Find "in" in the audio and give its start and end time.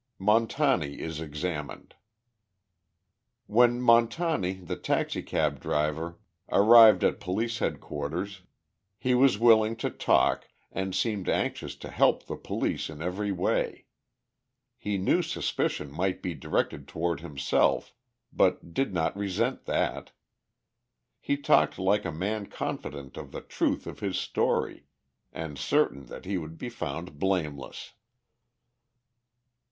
12.89-12.99